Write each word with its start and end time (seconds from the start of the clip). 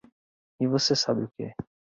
E 0.59 0.65
você 0.67 0.95
sabe 0.95 1.25
o 1.25 1.31
que? 1.37 1.53